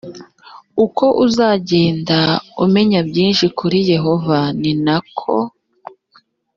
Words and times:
uko 0.85 1.05
uzagenda 1.25 2.19
umenya 2.65 2.99
byinshi 3.09 3.45
kuri 3.57 3.77
yehova 3.91 4.37
ni 4.59 4.73
na 4.85 4.97
ko 5.17 5.35